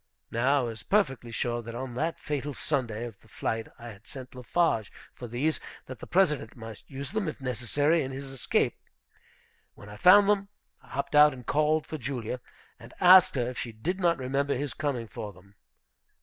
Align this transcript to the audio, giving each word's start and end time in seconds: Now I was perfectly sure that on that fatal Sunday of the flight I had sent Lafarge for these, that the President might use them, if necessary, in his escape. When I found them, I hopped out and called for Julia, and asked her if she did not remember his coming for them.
Now 0.31 0.61
I 0.61 0.63
was 0.63 0.81
perfectly 0.81 1.29
sure 1.29 1.61
that 1.61 1.75
on 1.75 1.93
that 1.93 2.17
fatal 2.19 2.55
Sunday 2.55 3.05
of 3.05 3.19
the 3.19 3.27
flight 3.27 3.67
I 3.77 3.89
had 3.89 4.07
sent 4.07 4.33
Lafarge 4.33 4.91
for 5.13 5.27
these, 5.27 5.59
that 5.85 5.99
the 5.99 6.07
President 6.07 6.55
might 6.55 6.81
use 6.87 7.11
them, 7.11 7.27
if 7.27 7.39
necessary, 7.39 8.01
in 8.01 8.09
his 8.09 8.31
escape. 8.31 8.79
When 9.75 9.89
I 9.89 9.97
found 9.97 10.27
them, 10.27 10.47
I 10.81 10.87
hopped 10.87 11.13
out 11.13 11.33
and 11.35 11.45
called 11.45 11.85
for 11.85 11.99
Julia, 11.99 12.41
and 12.79 12.95
asked 12.99 13.35
her 13.35 13.47
if 13.47 13.59
she 13.59 13.71
did 13.73 13.99
not 13.99 14.17
remember 14.17 14.55
his 14.55 14.73
coming 14.73 15.07
for 15.07 15.33
them. 15.33 15.53